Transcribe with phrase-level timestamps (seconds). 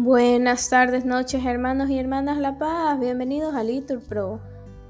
[0.00, 3.00] Buenas tardes, noches, hermanos y hermanas La Paz.
[3.00, 4.40] Bienvenidos a Litur Pro.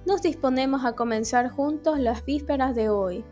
[0.04, 3.24] Nos disponemos a comenzar juntos las vísperas de hoy,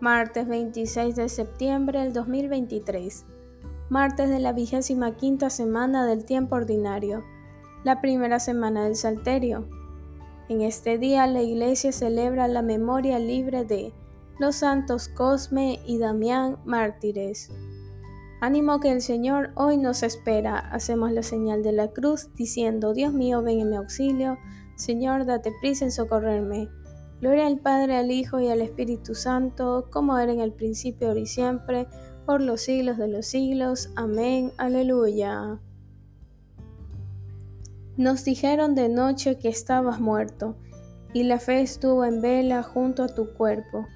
[0.00, 3.26] martes 26 de septiembre del 2023,
[3.90, 7.22] martes de la vigésima quinta semana del tiempo ordinario,
[7.84, 9.68] la primera semana del Salterio.
[10.48, 13.92] En este día la Iglesia celebra la memoria libre de
[14.38, 17.50] los santos Cosme y Damián mártires.
[18.40, 20.58] Ánimo que el Señor hoy nos espera.
[20.58, 24.38] Hacemos la señal de la cruz diciendo, Dios mío, ven en mi auxilio.
[24.76, 26.70] Señor, date prisa en socorrerme.
[27.20, 31.20] Gloria al Padre, al Hijo y al Espíritu Santo, como era en el principio, ahora
[31.20, 31.86] y siempre,
[32.24, 33.90] por los siglos de los siglos.
[33.94, 34.52] Amén.
[34.56, 35.60] Aleluya.
[37.98, 40.56] Nos dijeron de noche que estabas muerto,
[41.12, 43.86] y la fe estuvo en vela junto a tu cuerpo.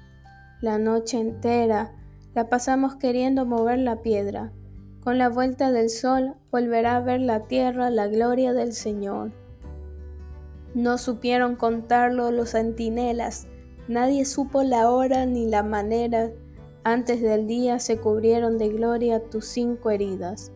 [0.61, 1.95] La noche entera
[2.35, 4.51] la pasamos queriendo mover la piedra.
[5.01, 9.31] Con la vuelta del sol volverá a ver la tierra la gloria del Señor.
[10.73, 13.47] No supieron contarlo los centinelas,
[13.87, 16.29] nadie supo la hora ni la manera.
[16.83, 20.51] Antes del día se cubrieron de gloria tus cinco heridas.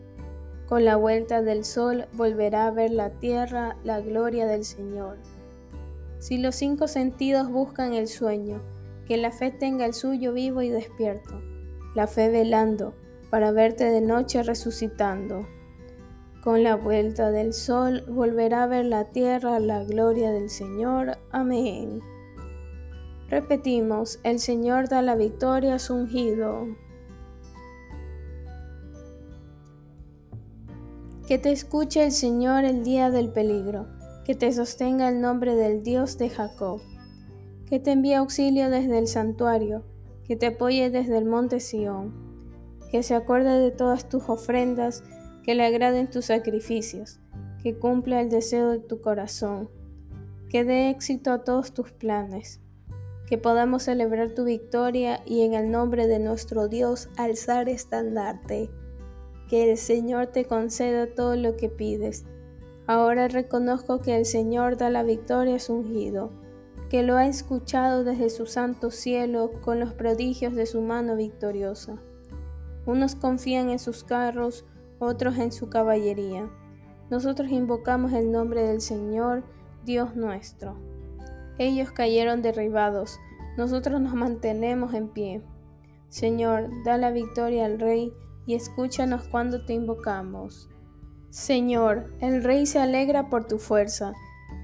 [0.66, 5.16] Con la vuelta del sol volverá a ver la tierra la gloria del Señor.
[6.18, 8.60] Si los cinco sentidos buscan el sueño,
[9.06, 11.40] que la fe tenga el suyo vivo y despierto
[11.94, 12.94] la fe velando,
[13.30, 15.46] para verte de noche resucitando.
[16.42, 21.18] Con la vuelta del sol volverá a ver la tierra la gloria del Señor.
[21.30, 22.00] Amén.
[23.28, 26.66] Repetimos, el Señor da la victoria a su ungido.
[31.28, 33.86] Que te escuche el Señor el día del peligro,
[34.24, 36.80] que te sostenga el nombre del Dios de Jacob,
[37.66, 39.84] que te envíe auxilio desde el santuario,
[40.30, 42.14] que te apoye desde el monte Sión,
[42.92, 45.02] que se acuerde de todas tus ofrendas,
[45.42, 47.18] que le agraden tus sacrificios,
[47.64, 49.68] que cumpla el deseo de tu corazón,
[50.48, 52.60] que dé éxito a todos tus planes,
[53.26, 58.70] que podamos celebrar tu victoria y en el nombre de nuestro Dios alzar estandarte,
[59.48, 62.24] que el Señor te conceda todo lo que pides.
[62.86, 66.30] Ahora reconozco que el Señor da la victoria a su ungido
[66.90, 72.02] que lo ha escuchado desde su santo cielo con los prodigios de su mano victoriosa.
[72.84, 74.66] Unos confían en sus carros,
[74.98, 76.50] otros en su caballería.
[77.08, 79.44] Nosotros invocamos el nombre del Señor,
[79.84, 80.76] Dios nuestro.
[81.58, 83.20] Ellos cayeron derribados,
[83.56, 85.42] nosotros nos mantenemos en pie.
[86.08, 88.12] Señor, da la victoria al Rey
[88.46, 90.68] y escúchanos cuando te invocamos.
[91.30, 94.12] Señor, el Rey se alegra por tu fuerza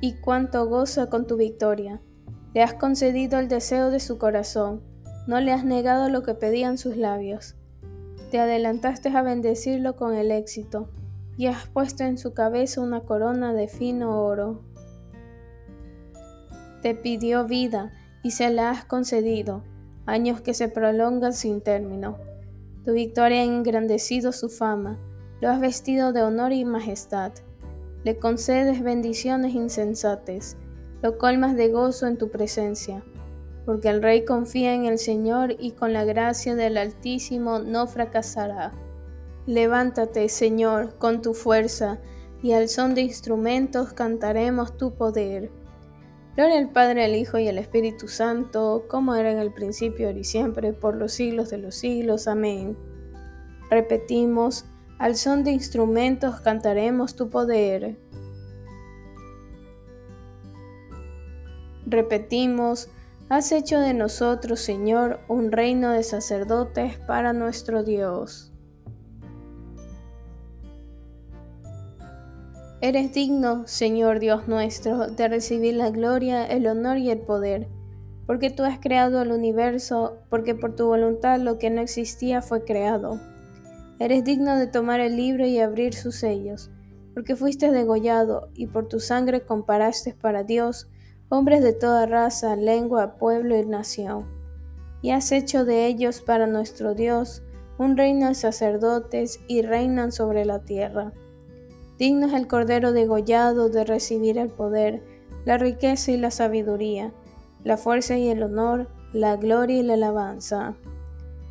[0.00, 2.02] y cuánto goza con tu victoria.
[2.56, 4.80] Le has concedido el deseo de su corazón,
[5.26, 7.54] no le has negado lo que pedían sus labios.
[8.30, 10.88] Te adelantaste a bendecirlo con el éxito,
[11.36, 14.62] y has puesto en su cabeza una corona de fino oro.
[16.80, 19.62] Te pidió vida, y se la has concedido,
[20.06, 22.16] años que se prolongan sin término.
[22.86, 24.98] Tu victoria ha engrandecido su fama,
[25.42, 27.32] lo has vestido de honor y majestad.
[28.02, 30.56] Le concedes bendiciones insensates,
[31.12, 33.04] colmas de gozo en tu presencia,
[33.64, 38.72] porque el Rey confía en el Señor y con la gracia del Altísimo no fracasará.
[39.46, 42.00] Levántate, Señor, con tu fuerza,
[42.42, 45.50] y al son de instrumentos cantaremos tu poder.
[46.36, 50.18] Gloria al Padre, al Hijo y al Espíritu Santo, como era en el principio, ahora
[50.18, 52.28] y siempre, por los siglos de los siglos.
[52.28, 52.76] Amén.
[53.70, 54.66] Repetimos,
[54.98, 57.98] al son de instrumentos cantaremos tu poder.
[61.88, 62.88] Repetimos,
[63.28, 68.52] has hecho de nosotros, Señor, un reino de sacerdotes para nuestro Dios.
[72.80, 77.68] Eres digno, Señor Dios nuestro, de recibir la gloria, el honor y el poder,
[78.26, 82.64] porque tú has creado el universo, porque por tu voluntad lo que no existía fue
[82.64, 83.20] creado.
[84.00, 86.68] Eres digno de tomar el libro y abrir sus sellos,
[87.14, 90.88] porque fuiste degollado y por tu sangre comparaste para Dios
[91.28, 94.26] hombres de toda raza, lengua, pueblo y nación,
[95.02, 97.42] y has hecho de ellos para nuestro Dios
[97.78, 101.12] un reino de sacerdotes y reinan sobre la tierra.
[101.98, 105.02] Digno es el Cordero degollado de recibir el poder,
[105.44, 107.12] la riqueza y la sabiduría,
[107.64, 110.76] la fuerza y el honor, la gloria y la alabanza.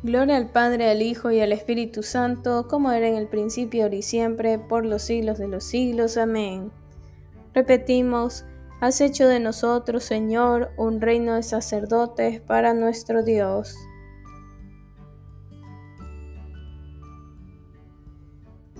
[0.02, 3.96] Gloria al Padre, al Hijo y al Espíritu Santo, como era en el principio, ahora
[3.96, 6.16] y siempre, por los siglos de los siglos.
[6.16, 6.70] Amén.
[7.54, 8.44] Repetimos,
[8.78, 13.74] Has hecho de nosotros, Señor, un reino de sacerdotes para nuestro Dios.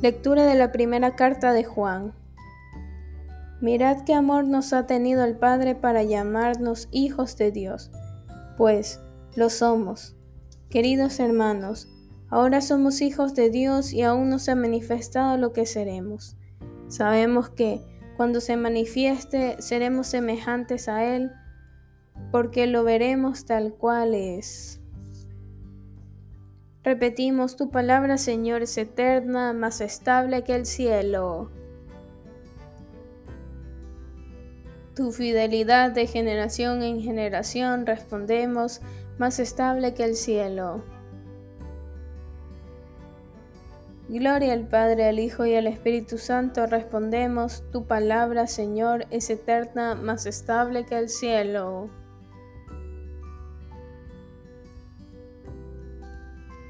[0.02, 2.12] Lectura de la primera carta de Juan.
[3.62, 7.90] Mirad qué amor nos ha tenido el Padre para llamarnos hijos de Dios,
[8.58, 9.00] pues
[9.34, 10.14] lo somos.
[10.69, 11.88] Queridos hermanos,
[12.28, 16.37] ahora somos hijos de Dios y aún no se ha manifestado lo que seremos.
[16.88, 21.30] Sabemos que cuando se manifieste seremos semejantes a Él,
[22.32, 24.80] porque lo veremos tal cual es.
[26.82, 31.50] Repetimos, tu palabra, Señor, es eterna, más estable que el cielo.
[34.94, 38.80] Tu fidelidad de generación en generación, respondemos,
[39.18, 40.84] más estable que el cielo.
[44.08, 49.97] Gloria al Padre, al Hijo y al Espíritu Santo, respondemos, tu palabra, Señor, es eterna,
[49.97, 51.91] más estable que el cielo.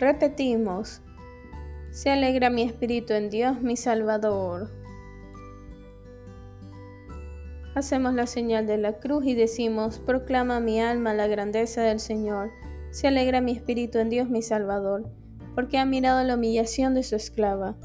[0.00, 1.02] Repetimos,
[1.90, 4.70] se alegra mi espíritu en Dios mi Salvador.
[7.74, 12.50] Hacemos la señal de la cruz y decimos, proclama mi alma la grandeza del Señor.
[12.90, 15.10] Se alegra mi espíritu en Dios mi Salvador,
[15.56, 17.76] porque ha mirado la humillación de su esclava.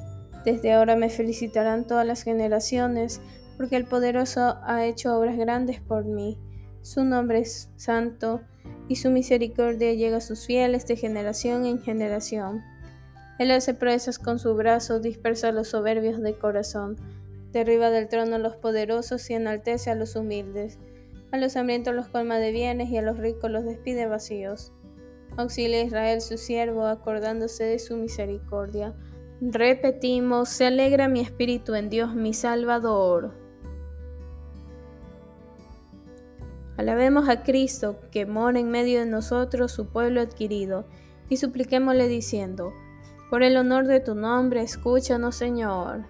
[0.44, 3.22] Desde ahora me felicitarán todas las generaciones,
[3.56, 6.38] porque el poderoso ha hecho obras grandes por mí.
[6.82, 8.42] Su nombre es santo
[8.90, 12.62] y su misericordia llega a sus fieles de generación en generación.
[13.40, 16.98] Él hace presas con su brazo, dispersa a los soberbios de corazón,
[17.54, 20.78] derriba del trono a los poderosos y enaltece a los humildes.
[21.32, 24.74] A los hambrientos los colma de bienes y a los ricos los despide vacíos.
[25.38, 28.94] Auxilia a Israel su siervo, acordándose de su misericordia.
[29.40, 33.34] Repetimos, se alegra mi espíritu en Dios mi Salvador.
[36.78, 40.86] Alabemos a Cristo, que mora en medio de nosotros, su pueblo adquirido,
[41.30, 42.74] y supliquémosle diciendo,
[43.30, 46.06] por el honor de tu nombre, escúchanos, Señor.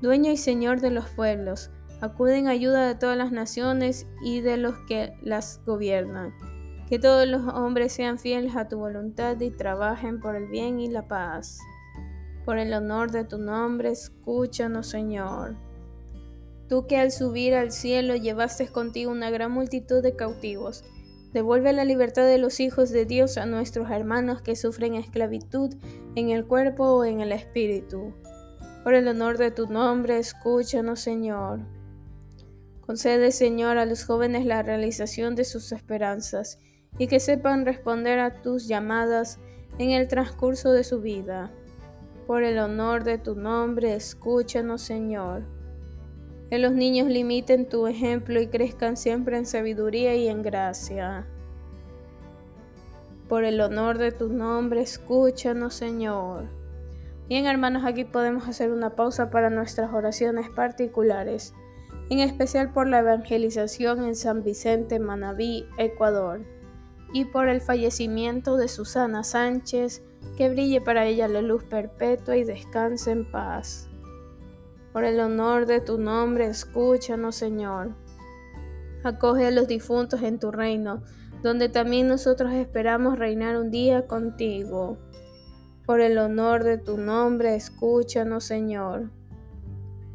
[0.00, 4.56] Dueño y Señor de los pueblos, acude en ayuda de todas las naciones y de
[4.56, 6.34] los que las gobiernan.
[6.88, 10.88] Que todos los hombres sean fieles a tu voluntad y trabajen por el bien y
[10.88, 11.58] la paz.
[12.44, 15.56] Por el honor de tu nombre, escúchanos, Señor.
[16.68, 20.84] Tú que al subir al cielo llevaste contigo una gran multitud de cautivos,
[21.32, 25.74] devuelve la libertad de los hijos de Dios a nuestros hermanos que sufren esclavitud
[26.14, 28.14] en el cuerpo o en el espíritu.
[28.82, 31.60] Por el honor de tu nombre, escúchanos, Señor.
[32.90, 36.58] Concede, Señor, a los jóvenes la realización de sus esperanzas
[36.98, 39.38] y que sepan responder a tus llamadas
[39.78, 41.52] en el transcurso de su vida.
[42.26, 45.44] Por el honor de tu nombre, escúchanos, Señor.
[46.48, 51.28] Que los niños limiten tu ejemplo y crezcan siempre en sabiduría y en gracia.
[53.28, 56.48] Por el honor de tu nombre, escúchanos, Señor.
[57.28, 61.54] Bien, hermanos, aquí podemos hacer una pausa para nuestras oraciones particulares,
[62.10, 66.44] en especial por la evangelización en San Vicente, Manabí, Ecuador,
[67.12, 70.02] y por el fallecimiento de Susana Sánchez,
[70.36, 73.88] que brille para ella la luz perpetua y descanse en paz.
[74.92, 77.94] Por el honor de tu nombre, escúchanos, Señor.
[79.04, 81.02] Acoge a los difuntos en tu reino,
[81.44, 84.98] donde también nosotros esperamos reinar un día contigo.
[85.86, 89.10] Por el honor de tu nombre, escúchanos, Señor.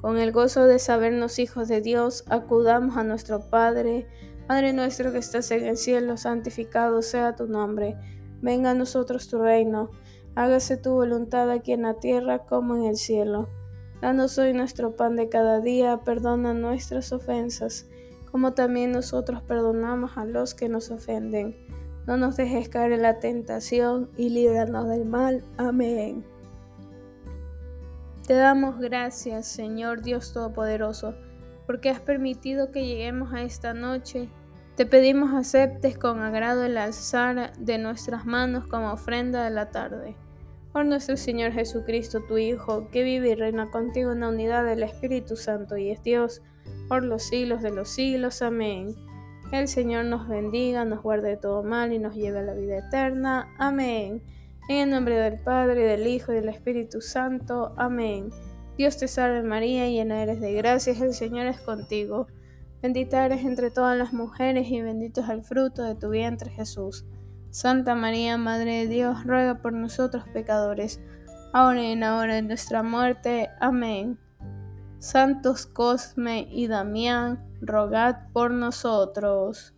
[0.06, 4.06] Con el gozo de sabernos hijos de Dios, acudamos a nuestro Padre.
[4.46, 7.98] Padre nuestro que estás en el cielo, santificado sea tu nombre.
[8.40, 9.90] Venga a nosotros tu reino.
[10.36, 13.50] Hágase tu voluntad aquí en la tierra como en el cielo.
[14.00, 17.88] Danos hoy nuestro pan de cada día, perdona nuestras ofensas,
[18.30, 21.58] como también nosotros perdonamos a los que nos ofenden.
[22.06, 25.44] No nos dejes caer en la tentación y líbranos del mal.
[25.58, 26.35] Amén.
[28.28, 31.16] Te damos gracias, Señor Dios Todopoderoso,
[31.68, 34.30] porque has permitido que lleguemos a esta noche.
[34.76, 40.16] Te pedimos aceptes con agrado el alzar de nuestras manos como ofrenda de la tarde
[40.76, 44.84] por nuestro Señor Jesucristo, tu Hijo, que vive y reina contigo en la unidad del
[44.84, 46.42] Espíritu Santo y es Dios,
[46.90, 48.42] por los siglos de los siglos.
[48.42, 48.94] Amén.
[49.54, 52.80] El Señor nos bendiga, nos guarde de todo mal y nos lleve a la vida
[52.80, 53.48] eterna.
[53.58, 54.22] Amén.
[54.68, 57.76] En el nombre del Padre, del Hijo y del Espíritu Santo.
[57.78, 58.32] Amén.
[58.78, 62.26] Dios te salve María, llena eres de gracias, el Señor es contigo.
[62.82, 67.06] Bendita eres entre todas las mujeres y bendito es el fruto de tu vientre Jesús.
[67.52, 71.00] Santa María, Madre de Dios, ruega por nosotros pecadores,
[71.54, 73.50] ahora y en la hora de nuestra muerte.
[73.60, 74.18] Amén.
[74.98, 79.75] Santos Cosme y Damián, rogad por nosotros.